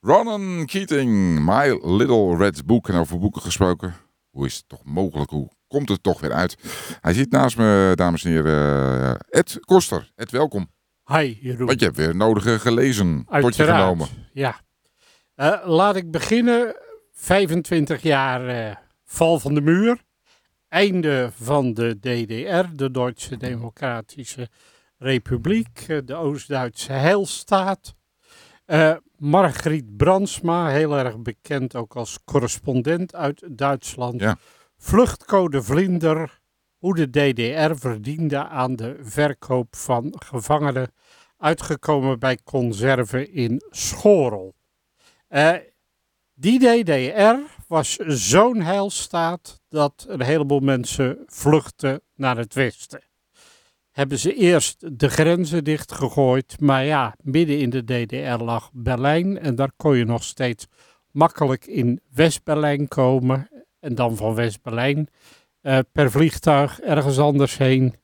Ronan 0.00 0.66
Keating, 0.66 1.40
My 1.44 1.80
Little 1.82 2.36
Red 2.36 2.66
Book. 2.66 2.88
En 2.88 2.94
over 2.94 3.18
boeken 3.18 3.42
gesproken. 3.42 3.94
Hoe 4.30 4.46
is 4.46 4.56
het 4.56 4.68
toch 4.68 4.84
mogelijk? 4.84 5.30
Hoe 5.30 5.50
komt 5.68 5.88
het 5.88 6.02
toch 6.02 6.20
weer 6.20 6.32
uit? 6.32 6.56
Hij 7.00 7.12
zit 7.12 7.30
naast 7.30 7.56
me, 7.56 7.92
dames 7.94 8.24
en 8.24 8.30
heren, 8.30 9.18
Ed 9.18 9.58
Koster. 9.60 10.12
Ed, 10.14 10.30
welkom. 10.30 10.70
Hi, 11.04 11.38
Jeroen. 11.40 11.66
Want 11.66 11.78
je 11.78 11.84
hebt 11.84 11.96
weer 11.96 12.16
nodige 12.16 12.58
gelezen. 12.58 13.06
Je 13.06 13.24
Uiteraard, 13.26 13.80
genomen. 13.80 14.08
Ja. 14.32 14.60
Eh, 15.34 15.60
laat 15.64 15.96
ik 15.96 16.10
beginnen. 16.10 16.76
25 17.12 18.02
jaar 18.02 18.48
eh, 18.48 18.76
val 19.04 19.38
van 19.38 19.54
de 19.54 19.60
muur. 19.60 20.04
Einde 20.68 21.30
van 21.34 21.74
de 21.74 21.98
DDR, 21.98 22.76
de 22.76 22.90
Duitse 22.90 23.36
Democratische 23.36 24.48
Republiek, 24.98 25.84
eh, 25.88 25.98
de 26.04 26.14
Oost-Duitse 26.14 26.92
heilstaat. 26.92 27.94
Eh 28.64 28.96
Margriet 29.18 29.96
Brandsma, 29.96 30.68
heel 30.68 30.98
erg 30.98 31.18
bekend 31.18 31.76
ook 31.76 31.96
als 31.96 32.18
correspondent 32.24 33.14
uit 33.14 33.44
Duitsland. 33.50 34.20
Ja. 34.20 34.38
Vluchtcode 34.76 35.62
Vlinder, 35.62 36.40
hoe 36.78 36.94
de 36.94 37.10
DDR 37.10 37.74
verdiende 37.74 38.46
aan 38.48 38.76
de 38.76 38.96
verkoop 39.00 39.76
van 39.76 40.14
gevangenen 40.18 40.92
uitgekomen 41.36 42.18
bij 42.18 42.38
conserve 42.44 43.30
in 43.30 43.62
Schorel. 43.70 44.54
Eh, 45.28 45.54
die 46.34 46.58
DDR 46.58 47.36
was 47.66 47.96
zo'n 48.06 48.60
heilstaat 48.60 49.60
dat 49.68 50.04
een 50.08 50.22
heleboel 50.22 50.60
mensen 50.60 51.22
vluchtten 51.26 52.00
naar 52.14 52.36
het 52.36 52.54
westen. 52.54 53.07
Hebben 53.98 54.18
ze 54.18 54.34
eerst 54.34 54.98
de 54.98 55.08
grenzen 55.08 55.64
dichtgegooid, 55.64 56.60
maar 56.60 56.84
ja, 56.84 57.14
midden 57.22 57.58
in 57.58 57.70
de 57.70 57.84
DDR 57.84 58.42
lag 58.44 58.70
Berlijn 58.72 59.38
en 59.38 59.54
daar 59.54 59.72
kon 59.76 59.96
je 59.96 60.04
nog 60.04 60.24
steeds 60.24 60.66
makkelijk 61.10 61.66
in 61.66 62.00
West-Berlijn 62.14 62.88
komen 62.88 63.48
en 63.80 63.94
dan 63.94 64.16
van 64.16 64.34
West-Berlijn 64.34 65.08
eh, 65.60 65.78
per 65.92 66.10
vliegtuig 66.10 66.80
ergens 66.80 67.18
anders 67.18 67.56
heen. 67.56 67.94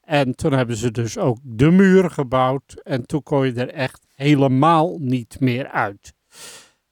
En 0.00 0.34
toen 0.34 0.52
hebben 0.52 0.76
ze 0.76 0.90
dus 0.90 1.18
ook 1.18 1.38
de 1.42 1.70
muur 1.70 2.10
gebouwd. 2.10 2.80
En 2.82 3.06
toen 3.06 3.22
kon 3.22 3.46
je 3.46 3.52
er 3.52 3.70
echt 3.70 4.06
helemaal 4.14 4.96
niet 5.00 5.40
meer 5.40 5.68
uit. 5.68 6.14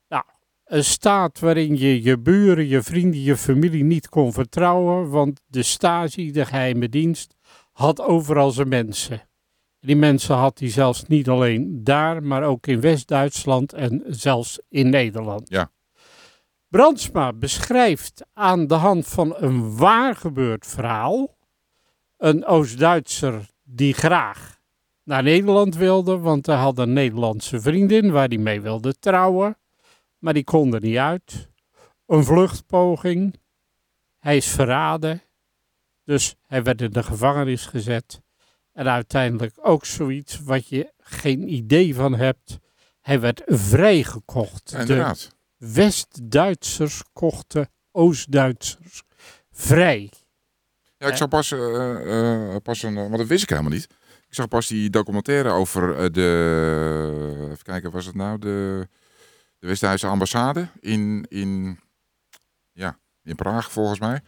Nou, 0.08 0.24
een 0.64 0.84
staat 0.84 1.38
waarin 1.38 1.78
je 1.78 2.02
je 2.02 2.18
buren, 2.18 2.66
je 2.66 2.82
vrienden, 2.82 3.22
je 3.22 3.36
familie 3.36 3.84
niet 3.84 4.08
kon 4.08 4.32
vertrouwen. 4.32 5.10
Want 5.10 5.40
de 5.46 5.62
Stasi, 5.62 6.32
de 6.32 6.44
geheime 6.44 6.88
dienst, 6.88 7.35
had 7.76 8.00
overal 8.00 8.50
zijn 8.50 8.68
mensen. 8.68 9.28
Die 9.80 9.96
mensen 9.96 10.36
had 10.36 10.58
hij 10.58 10.70
zelfs 10.70 11.06
niet 11.06 11.28
alleen 11.28 11.84
daar, 11.84 12.22
maar 12.22 12.42
ook 12.42 12.66
in 12.66 12.80
West-Duitsland 12.80 13.72
en 13.72 14.02
zelfs 14.06 14.60
in 14.68 14.90
Nederland. 14.90 15.48
Ja. 15.48 15.70
Brandsma 16.68 17.32
beschrijft 17.32 18.26
aan 18.32 18.66
de 18.66 18.74
hand 18.74 19.06
van 19.06 19.34
een 19.36 19.76
waar 19.76 20.14
gebeurd 20.14 20.66
verhaal 20.66 21.36
een 22.16 22.44
Oost-Duitser 22.44 23.50
die 23.62 23.94
graag 23.94 24.60
naar 25.02 25.22
Nederland 25.22 25.76
wilde, 25.76 26.18
want 26.18 26.46
hij 26.46 26.56
had 26.56 26.78
een 26.78 26.92
Nederlandse 26.92 27.60
vriendin 27.60 28.10
waar 28.10 28.28
hij 28.28 28.38
mee 28.38 28.60
wilde 28.60 28.98
trouwen, 28.98 29.58
maar 30.18 30.34
die 30.34 30.44
kon 30.44 30.74
er 30.74 30.80
niet 30.80 30.96
uit. 30.96 31.48
Een 32.06 32.24
vluchtpoging, 32.24 33.40
hij 34.18 34.36
is 34.36 34.48
verraden, 34.48 35.22
dus 36.06 36.34
hij 36.46 36.62
werd 36.62 36.80
in 36.82 36.90
de 36.90 37.02
gevangenis 37.02 37.66
gezet. 37.66 38.20
En 38.72 38.88
uiteindelijk 38.88 39.54
ook 39.62 39.84
zoiets 39.84 40.40
wat 40.40 40.68
je 40.68 40.92
geen 40.98 41.52
idee 41.52 41.94
van 41.94 42.14
hebt. 42.14 42.58
Hij 43.00 43.20
werd 43.20 43.42
vrijgekocht. 43.46 44.70
De 44.70 44.78
inderdaad. 44.78 45.34
West-Duitsers 45.56 47.02
kochten 47.12 47.68
Oost-Duitsers 47.92 49.02
vrij. 49.50 50.10
Ja, 50.98 51.06
ik 51.06 51.16
zag 51.16 51.28
pas, 51.28 51.52
eh, 51.52 52.54
eh, 52.54 52.62
pas 52.62 52.82
een, 52.82 52.96
eh, 52.96 53.02
want 53.02 53.16
dat 53.16 53.26
wist 53.26 53.42
ik 53.42 53.48
helemaal 53.48 53.70
niet. 53.70 53.88
Ik 54.28 54.34
zag 54.34 54.48
pas 54.48 54.66
die 54.66 54.90
documentaire 54.90 55.50
over 55.50 56.12
de, 56.12 57.48
even 57.50 57.64
kijken, 57.64 57.90
was 57.90 58.06
het 58.06 58.14
nou 58.14 58.38
de, 58.38 58.88
de 59.58 59.66
West-Duitse 59.66 60.06
ambassade 60.06 60.68
in, 60.80 61.26
in, 61.28 61.80
ja, 62.72 62.98
in 63.22 63.34
Praag 63.34 63.72
volgens 63.72 63.98
mij. 63.98 64.20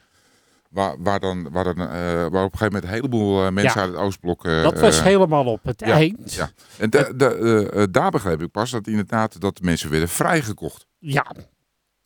Waar, 0.69 1.03
waar, 1.03 1.21
dan, 1.21 1.51
waar, 1.51 1.65
dan, 1.65 1.79
eh, 1.81 1.89
waar 1.89 2.25
op 2.45 2.53
een 2.53 2.59
gegeven 2.59 2.65
moment 2.67 2.85
een 2.85 2.91
heleboel 2.91 3.45
eh, 3.47 3.51
mensen 3.53 3.81
Ja. 3.81 3.87
uit 3.87 3.95
het 3.95 4.01
Oostblok... 4.03 4.45
eh, 4.45 4.63
Dat 4.63 4.81
was 4.81 5.03
helemaal 5.03 5.45
op 5.45 5.65
het 5.65 5.81
ja, 5.81 5.87
eind. 5.93 6.33
ja. 6.35 6.51
En 6.79 6.91
da- 6.91 7.13
da- 7.13 7.87
daar 7.87 8.11
begreep 8.11 8.43
ik 8.43 8.51
pas 8.51 8.71
dat 8.71 8.87
inderdaad 8.87 9.41
dat 9.41 9.57
de 9.57 9.65
mensen 9.65 9.91
werden 9.91 10.09
vrijgekocht. 10.09 10.87
Ja, 10.99 11.27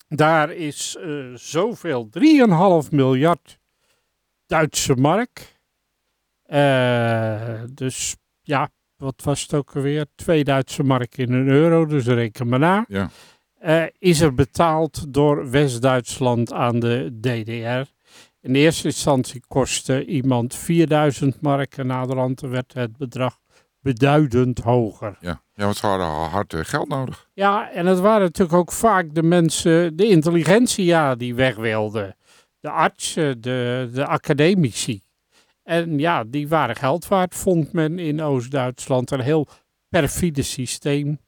daar 0.08 0.50
is 0.52 0.96
zoveel, 1.34 2.08
3,5 2.84 2.90
miljard 2.90 3.58
Duitse 4.46 4.94
mark. 4.94 5.56
Dus 7.74 8.16
ja, 8.42 8.68
wat 8.96 9.20
was 9.24 9.42
het 9.42 9.54
ook 9.54 9.76
alweer? 9.76 10.06
Twee 10.14 10.44
Duitse 10.44 10.82
mark 10.82 11.16
in 11.18 11.32
een 11.32 11.48
euro, 11.48 11.86
dus 11.86 12.06
reken 12.06 12.48
maar 12.48 12.58
na. 12.58 12.84
Ja. 12.88 13.10
Is 13.98 14.20
er 14.20 14.34
betaald 14.34 15.04
door 15.14 15.50
West-Duitsland 15.50 16.52
aan 16.52 16.80
de 16.80 17.18
DDR. 17.20 17.90
In 18.42 18.54
eerste 18.54 18.86
instantie 18.86 19.42
kostte 19.48 20.04
iemand 20.04 20.54
4000 20.54 21.40
mark 21.40 21.76
en 21.76 21.86
naderhand 21.86 22.40
werd 22.40 22.74
het 22.74 22.96
bedrag 22.96 23.38
beduidend 23.80 24.58
hoger. 24.58 25.16
Ja, 25.20 25.42
ja 25.54 25.64
want 25.64 25.76
ze 25.76 25.86
hadden 25.86 26.06
hard 26.06 26.52
eh, 26.52 26.60
geld 26.62 26.88
nodig. 26.88 27.28
Ja, 27.32 27.70
en 27.70 27.86
het 27.86 27.98
waren 27.98 28.22
natuurlijk 28.22 28.58
ook 28.58 28.72
vaak 28.72 29.14
de 29.14 29.22
mensen, 29.22 29.96
de 29.96 30.08
intelligentsia 30.08 31.14
die 31.14 31.34
weg 31.34 31.56
wilden. 31.56 32.16
De 32.60 32.70
artsen, 32.70 33.40
de, 33.40 33.90
de 33.92 34.06
academici. 34.06 35.02
En 35.62 35.98
ja, 35.98 36.24
die 36.24 36.48
waren 36.48 36.76
geld 36.76 37.08
waard, 37.08 37.34
vond 37.34 37.72
men 37.72 37.98
in 37.98 38.22
Oost-Duitsland. 38.22 39.10
Een 39.10 39.20
heel 39.20 39.46
perfide 39.88 40.42
systeem. 40.42 41.18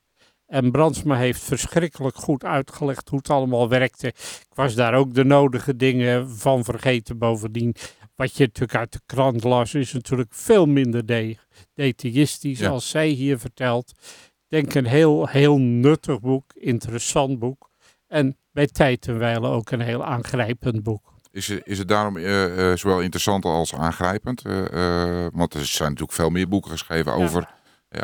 En 0.47 0.71
Brandsma 0.71 1.17
heeft 1.17 1.41
verschrikkelijk 1.43 2.17
goed 2.17 2.45
uitgelegd 2.45 3.09
hoe 3.09 3.19
het 3.19 3.31
allemaal 3.31 3.69
werkte. 3.69 4.07
Ik 4.07 4.47
was 4.55 4.75
daar 4.75 4.95
ook 4.95 5.15
de 5.15 5.25
nodige 5.25 5.77
dingen 5.77 6.31
van 6.31 6.65
vergeten. 6.65 7.19
Bovendien, 7.19 7.75
wat 8.17 8.37
je 8.37 8.43
natuurlijk 8.45 8.79
uit 8.79 8.93
de 8.93 9.01
krant 9.07 9.45
las, 9.45 9.75
is 9.75 9.93
natuurlijk 9.93 10.35
veel 10.35 10.67
minder 10.67 11.07
de 11.07 11.37
detailistisch 11.75 12.59
Ja. 12.59 12.69
als 12.71 12.89
zij 12.89 13.09
hier 13.09 13.39
vertelt. 13.39 13.91
Ik 14.49 14.63
denk 14.63 14.75
een 14.75 14.87
heel, 14.87 15.27
heel 15.29 15.59
nuttig 15.59 16.21
boek, 16.21 16.53
interessant 16.55 17.39
boek. 17.39 17.71
En 18.07 18.37
bij 18.53 18.67
tijd 18.67 19.09
en 19.09 19.19
wijle 19.19 19.49
ook 19.49 19.71
een 19.71 19.81
heel 19.81 20.05
aangrijpend 20.05 20.83
boek. 20.83 21.13
Is, 21.31 21.49
het- 21.49 21.67
is 21.67 21.79
het 21.79 21.89
daarom 21.89 22.17
eh, 22.17 22.71
eh, 22.71 22.77
zowel 22.79 23.01
interessant 23.01 23.45
als 23.45 23.75
aangrijpend? 23.75 24.45
Eh, 24.45 25.27
want 25.33 25.55
er 25.55 25.67
zijn 25.67 25.89
natuurlijk 25.89 26.17
veel 26.19 26.31
meer 26.31 26.49
boeken 26.49 26.71
geschreven 26.71 27.13
over, 27.13 27.49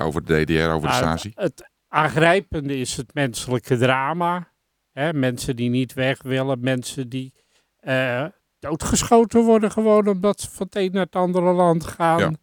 over 0.00 0.24
de 0.24 0.44
DDR, 0.44 0.68
over 0.70 0.88
de 0.88 0.94
Stasi. 0.94 1.32
Het 1.34 1.69
aangrijpende 1.90 2.76
is 2.76 2.96
het 2.96 3.14
menselijke 3.14 3.76
drama. 3.76 4.52
Hè, 4.92 5.12
mensen 5.12 5.56
die 5.56 5.70
niet 5.70 5.92
weg 5.92 6.22
willen, 6.22 6.60
mensen 6.60 7.08
die 7.08 7.34
eh, 7.76 8.24
doodgeschoten 8.58 9.44
worden 9.44 9.70
gewoon 9.70 10.08
omdat 10.08 10.40
ze 10.40 10.50
van 10.50 10.66
het 10.66 10.76
een 10.76 10.92
naar 10.92 11.04
het 11.04 11.16
andere 11.16 11.52
land 11.52 11.84
gaan. 11.84 12.36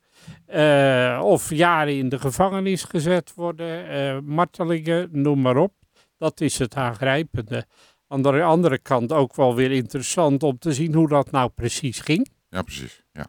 Eh, 0.45 1.21
of 1.23 1.49
jaren 1.49 1.97
in 1.97 2.09
de 2.09 2.19
gevangenis 2.19 2.83
gezet 2.83 3.33
worden, 3.33 3.89
eh, 3.89 4.19
martelingen, 4.19 5.09
noem 5.11 5.41
maar 5.41 5.57
op. 5.57 5.73
Dat 6.17 6.41
is 6.41 6.59
het 6.59 6.75
aangrijpende. 6.75 7.65
Aan 8.07 8.21
de 8.21 8.43
andere 8.43 8.77
kant 8.77 9.11
ook 9.11 9.35
wel 9.35 9.55
weer 9.55 9.71
interessant 9.71 10.43
om 10.43 10.57
te 10.59 10.73
zien 10.73 10.93
hoe 10.93 11.07
dat 11.07 11.31
nou 11.31 11.49
precies 11.49 11.99
ging. 11.99 12.29
Ja, 12.49 12.61
precies. 12.61 13.03
Ja. 13.11 13.25